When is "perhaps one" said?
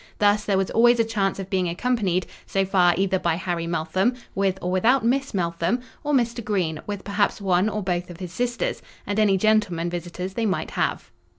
7.03-7.69